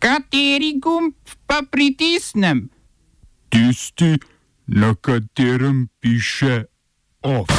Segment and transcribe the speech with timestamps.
[0.00, 1.12] Kateri gumb
[1.46, 2.70] pa pritisnem?
[3.52, 4.16] Tisti,
[4.66, 6.64] na katerem piše
[7.20, 7.50] OF.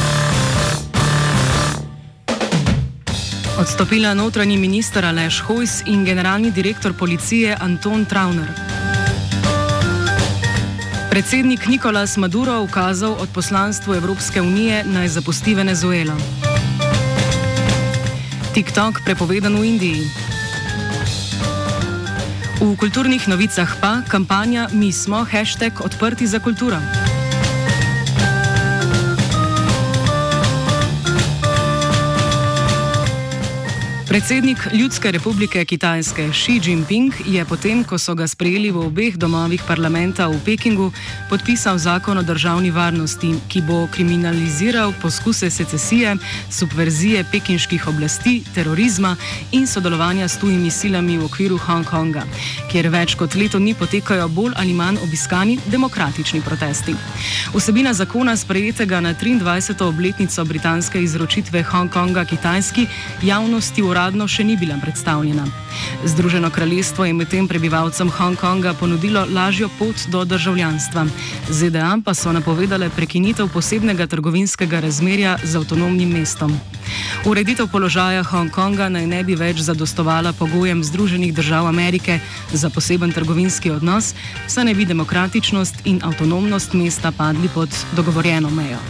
[3.58, 8.50] Odstopila notranji minister Aleš Hojs in generalni direktor policije Anton Trauner.
[11.10, 16.18] Predsednik Nikolas Maduro ukazal od poslanstva Evropske unije naj zapusti Venezuelo.
[18.54, 20.31] TikTok prepovedan v Indiji.
[22.62, 26.78] V kulturnih novicah pa kampanja Mi smo hashtag odprti za kulturo.
[34.12, 39.62] Predsednik Ljudske republike Kitajske Xi Jinping je potem, ko so ga sprejeli v obeh domovih
[39.64, 40.90] parlamenta v Pekingu,
[41.30, 46.16] podpisal zakon o državni varnosti, ki bo kriminaliziral poskuse secesije,
[46.50, 49.16] subverzije pekinških oblasti, terorizma
[49.52, 52.26] in sodelovanja s tujimi silami v okviru Hongkonga,
[52.68, 56.92] kjer več kot leto dni potekajo bolj ali manj obiskani demokratični protesti.
[57.56, 59.80] Vsebina zakona, sprejetega na 23.
[59.88, 62.86] obletnico britanske izročitve Hongkonga Kitajski,
[63.22, 65.44] javnosti uradno uradno še ni bila predstavljena.
[66.04, 71.04] Združeno kraljestvo je medtem prebivalcem Hongkonga ponudilo lažjo pot do državljanstva.
[71.46, 76.50] ZDA pa so napovedale prekinitev posebnega trgovinskega razmerja z avtonomnim mestom.
[77.30, 82.18] Ureditev položaja Hongkonga naj ne bi več zadostovala pogojem Združenih držav Amerike
[82.50, 84.16] za poseben trgovinski odnos,
[84.48, 88.82] saj ne bi demokratičnost in avtonomnost mesta padli pod dogovorjeno mejo.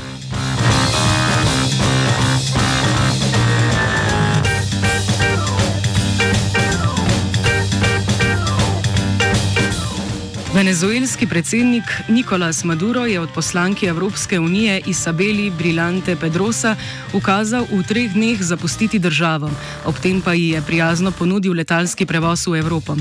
[10.63, 16.77] Venezuelski predsednik Nikolas Maduro je od poslanki Evropske unije Isabeli Brilante Pedrosa
[17.13, 19.51] ukazal v treh dneh zapustiti državo,
[19.85, 22.95] ob tem pa ji je prijazno ponudil letalski prevoz v Evropo.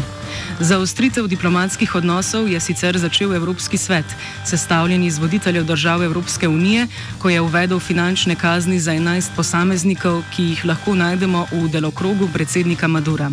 [0.59, 4.05] Za ostritev diplomatskih odnosov je sicer začel Evropski svet,
[4.45, 6.87] sestavljen iz voditeljev držav Evropske unije,
[7.19, 12.87] ko je uvedel finančne kazni za 11 posameznikov, ki jih lahko najdemo v delokrogu predsednika
[12.87, 13.31] Madura.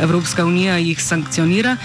[0.00, 1.76] Evropska unija jih sankcionira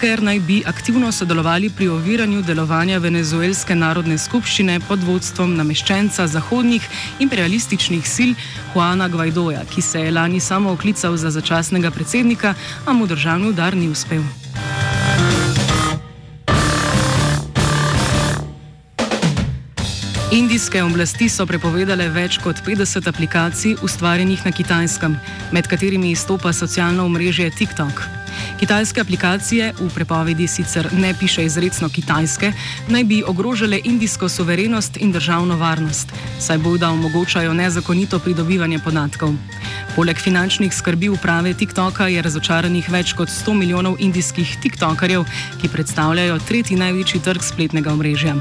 [0.00, 6.86] ker naj bi aktivno sodelovali pri oviranju delovanja venezuelske narodne skupščine pod vodstvom nameščenca zahodnih
[7.24, 8.32] imperialističnih sil
[8.74, 12.54] Juana Guaidoja, ki se je lani samo oklical za začasnega predsednika,
[12.86, 14.22] a mu državni udar ni uspel.
[20.34, 25.14] Indijske oblasti so prepovedale več kot 50 aplikacij ustvarjenih na kitajskem,
[25.52, 28.23] med katerimi izstopa socialno omrežje TikTok.
[28.60, 32.52] Kitajske aplikacije v prepovedi sicer ne piše izredno kitajske,
[32.88, 39.34] naj bi ogrožale indijsko soverenost in državno varnost, saj bodo omogočajo nezakonito pridobivanje podatkov.
[39.96, 45.22] Poleg finančnih skrbi uprave TikToka je razočaranih več kot 100 milijonov indijskih TikTokerjev,
[45.60, 48.34] ki predstavljajo tretji največji trg spletnega omrežja.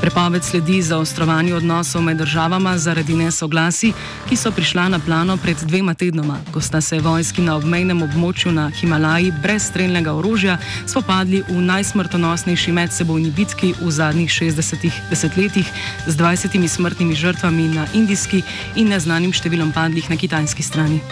[0.00, 3.92] Prepoved sledi zaostrovanju odnosov med državama zaradi nesoglasi,
[4.28, 8.52] ki so prišla na plano pred dvema tednoma, ko sta se vojski na obmejnem območju
[8.52, 15.68] na Himalaji brez streljnega orožja spopadli v najsmrtonosnejši medsebojni bitki v zadnjih 60 desetletjih
[16.06, 18.42] z 20 smrtnimi žrtvami na indijski
[18.76, 21.02] in neznanim številom padlih na kitajski strani.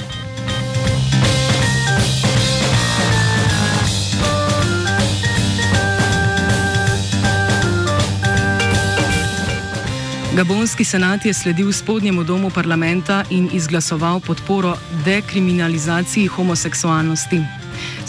[10.40, 17.59] Gabonski senat je sledil spodnjemu domu parlamenta in izglasoval podporo dekriminalizaciji homoseksualnosti.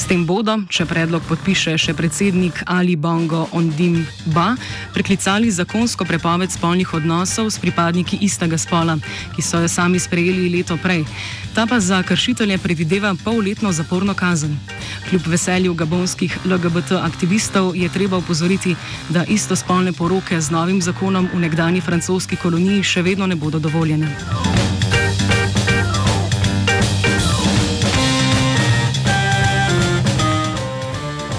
[0.02, 4.00] S tem bodo, če predlog podpiše še predsednik Ali Bongo Ondim
[4.34, 4.56] Ba,
[4.96, 8.96] preklicali zakonsko prepoved spolnih odnosov s pripadniki istega spola,
[9.36, 11.06] ki so jo sami sprejeli leto prej.
[11.54, 14.58] Ta pa za kršitelje predvideva polletno zaporno kazen.
[15.06, 18.74] Kljub veselju gabonskih LGBT aktivistov je treba upozoriti,
[19.14, 24.10] da istospolne poroke z novim zakonom v nekdani francoski koloniji še vedno ne bodo dovoljene.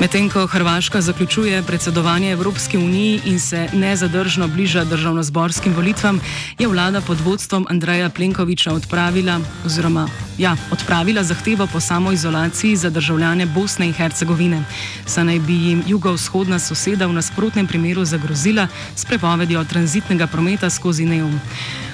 [0.03, 6.21] Medtem ko Hrvaška zaključuje predsedovanje Evropski uniji in se nezadržno bliža državno-zborskim volitvam,
[6.59, 10.09] je vlada pod vodstvom Andreja Plenkoviča odpravila, oziroma,
[10.39, 14.65] ja, odpravila zahtevo po samoizolaciji za državljane Bosne in Hercegovine.
[15.07, 18.67] Saj naj bi jim jugovzhodna soseda v nasprotnem primeru zagrozila
[18.97, 21.41] s prepovedjo tranzitnega prometa skozi Neum.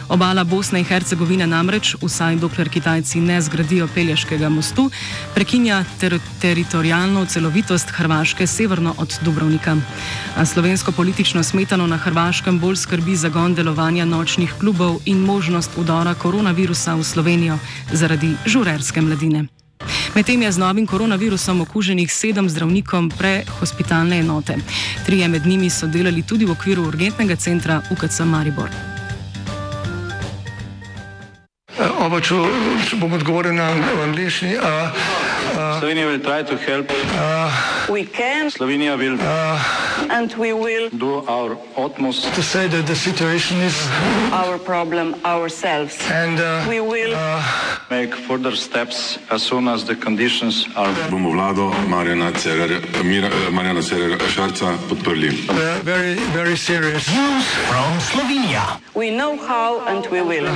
[0.09, 4.91] Obala Bosne in Hercegovine namreč, vsaj dokler Kitajci ne zgradijo Pelješkega mostu,
[5.35, 9.77] prekinja ter teritorijalno celovitost Hrvaške severno od Dubrovnika.
[10.37, 16.15] A slovensko politično smetano na Hrvaškem bolj skrbi zagon delovanja nočnih klubov in možnost udora
[16.15, 17.59] koronavirusa v Slovenijo
[17.93, 19.45] zaradi žurerske mladine.
[20.15, 24.57] Medtem je z novim koronavirusom okuženih sedem zdravnikom prehospitalne enote.
[25.07, 28.98] Trije med njimi so delali tudi v okviru urgentnega centra UKC Maribor.
[32.19, 32.35] Če
[32.99, 33.69] bom odgovoril na
[34.03, 34.57] angliški.
[35.79, 36.91] Slovenija will try to help.
[37.89, 39.19] We can Slovenija will
[40.11, 43.75] and we will do our utmost To say that the situation is
[44.33, 45.97] our problem ourselves.
[46.11, 47.15] and uh, We will
[47.91, 53.51] make further steps as soon as the conditions are bomo vlado Marjana Cererja, Mira, eh,
[53.51, 55.31] Marjana Cererja Šarca podprli.
[55.49, 57.07] uh, very, very serious.
[58.95, 60.49] we know how and we will.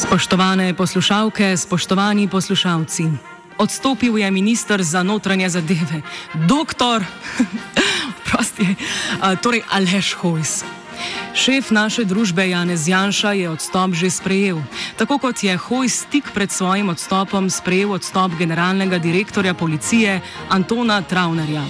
[0.00, 3.04] Spoštovane poslušalke, spoštovani poslušalci.
[3.58, 6.00] Odstopil je ministr za notranje zadeve,
[6.48, 7.04] doktor,
[8.32, 8.76] prosti,
[9.42, 10.64] torej Aleš Hojs.
[11.34, 14.58] Šef naše družbe Janez Janša je odstop že sprejel,
[14.98, 21.62] tako kot je Hojs tik pred svojim odstopom sprejel odstop generalnega direktorja policije Antona Travnerja.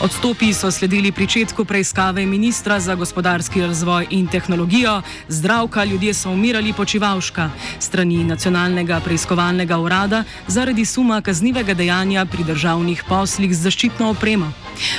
[0.00, 6.72] Odstopi so sledili pričetku preiskave ministra za gospodarski razvoj in tehnologijo, zdravka ljudje so umirali
[6.72, 14.52] počivalška strani nacionalnega preiskovalnega urada zaradi suma kaznivega dejanja pri državnih poslih z zaščitno opremo.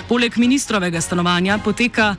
[0.08, 2.16] Poleg ministrovega stanovanja poteka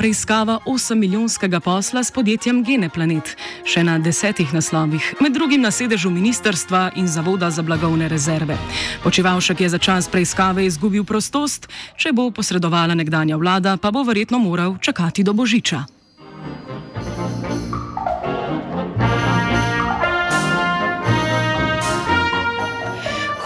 [0.00, 3.34] preiskava 8-milijonskega posla s podjetjem Geneplanet,
[3.68, 8.56] še na desetih naslovih, med drugim na sedežu ministerstva in Zavoda za blagovne rezerve.
[9.04, 11.68] Počivalšek je za čas preiskave izgubil prostost,
[12.00, 15.99] če bo posredovala nekdanja vlada, pa bo verjetno moral čakati do božiča.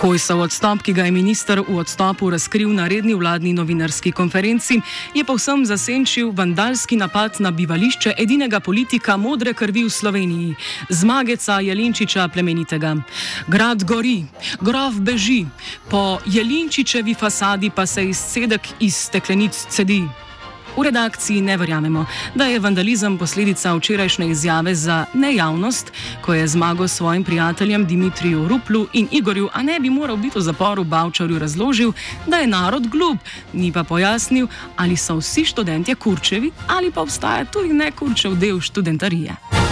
[0.04, 4.76] Hojsov odstop, ki ga je minister v odstopu razkril na redni vladni novinarski konferenci,
[5.16, 10.50] je povsem zasenčil vandalski napad na bivališče edinega politika modre krvi v Sloveniji,
[10.92, 13.00] zmageca Jelinčiča plemenitega.
[13.48, 14.28] Grad gori,
[14.60, 15.46] grof beži,
[15.88, 20.02] po Jelinčičevi fasadi pa se izcedek iz steklenic cedi.
[20.76, 25.92] V redakciji ne verjamemo, da je vandalizem posledica včerajšnje izjave za nejavnost,
[26.22, 30.42] ko je zmago svojim prijateljem Dimitriju Ruplu in Igorju, a ne bi moral biti v
[30.42, 31.92] zaporu Bavčarju razložil,
[32.26, 33.18] da je narod glup,
[33.52, 39.63] ni pa pojasnil, ali so vsi študentje kurčevi ali pa obstaja tudi nekurčev del študentarije.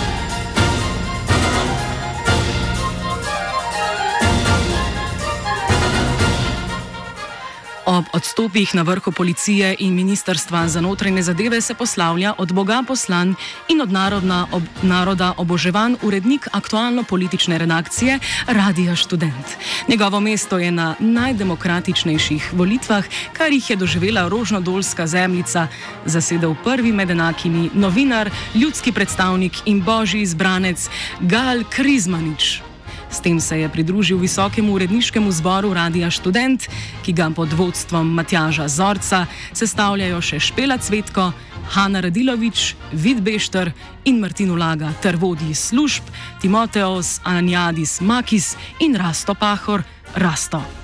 [7.92, 13.34] Ob odstopih na vrhu policije in ministrstva za notranje zadeve se poslavlja od Boga poslan
[13.68, 19.46] in od narodna, ob, naroda oboževan urednik aktualno-politične redakcije Radija Študent.
[19.88, 25.68] Njegovo mesto je na najdemokratičnejših volitvah, kar jih je doživela rožnodolska zemljica,
[26.04, 30.88] zasedel prvi med enakimi novinar, ljudski predstavnik in božji izbranec
[31.20, 32.71] Gal Krizmanič.
[33.12, 36.64] S tem se je pridružil visokemu uredniškemu zboru Radia Študent,
[37.04, 41.32] ki ga pod vodstvom Matjaža Zorca sestavljajo še Špela Cvetko,
[41.76, 43.72] Hanna Radilovič, Vid Bešter
[44.04, 46.08] in Martin Ulaga ter vodji služb
[46.40, 49.84] Timoteos Ananiadis Makis in Rasto Pahor
[50.16, 50.81] Rasto.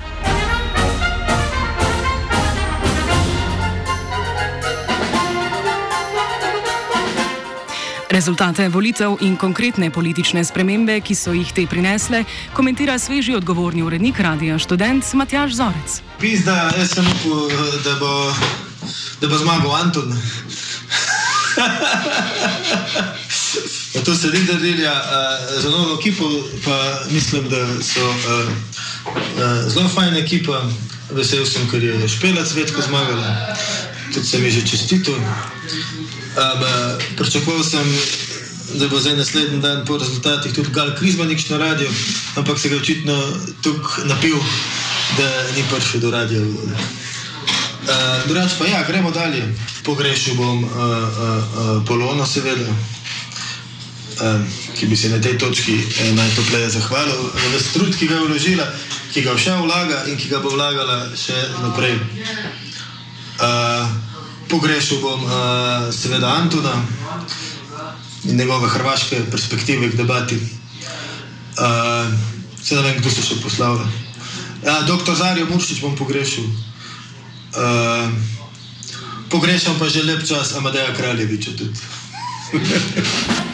[8.11, 12.25] Rezultate volitev in konkretne politične spremembe, ki so jih te prinesle,
[12.57, 16.01] komentira sveži odgovorni urednik Radia Študent Matjaž Zorec.
[16.21, 17.53] Pizda, jaz sem upal,
[17.85, 18.33] da bo,
[19.21, 20.09] da bo zmagal Anton.
[23.93, 26.25] Pa to se nikdar delja uh, za novo ekipo,
[26.65, 30.63] pa mislim, da so uh, uh, zelo fajna ekipa.
[31.11, 33.57] Vesel sem, ker je Špela Cvetko zmagala,
[34.15, 35.15] tudi sem ji že čestitil.
[36.39, 37.83] Uh, pričakoval sem,
[38.75, 41.91] da bo zdaj naslednji dan po rezultatih tudi Gal Krizmanič na radiju,
[42.37, 43.17] ampak se ga očitno
[43.63, 44.37] tukaj napil,
[45.19, 45.27] da
[45.57, 46.39] ni prišel do radia.
[46.39, 49.43] Uh, drugač pa ja, gremo dalje.
[49.83, 52.71] Pogrešil bom uh, uh, uh, Polono, seveda,
[54.21, 54.47] um,
[54.79, 58.27] ki bi se na tej točki uh, najtopleje zahvalil za ves trud, ki ga je
[58.31, 58.67] vložila,
[59.13, 61.35] ki ga še vlaga in ki ga bo vlagala še
[61.67, 61.99] naprej.
[63.43, 63.98] Uh,
[64.49, 65.31] pogrešil bom uh,
[65.95, 66.75] seveda Antona
[68.25, 70.37] in njegove hrvaške perspektive k debati.
[70.37, 72.13] Uh,
[72.63, 73.87] se ne vem, kdo se še poslavlja.
[74.65, 76.45] Ja, doktor Zarijo Muršič bom pogrešil.
[76.45, 78.11] Uh,
[79.31, 81.79] pogrešam pa že lep čas Amadeja Kraljeviča tudi.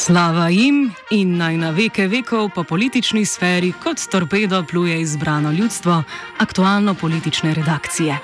[0.00, 6.02] Slava jim in naj na veke vekov po politični sferi kot torpedo pluje izbrano ljudstvo
[6.38, 8.18] aktualno-politične redakcije.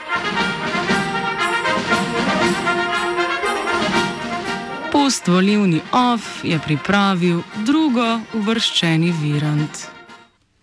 [4.92, 9.95] Po Postvolilni off je pripravil drugo uvrščeni virant.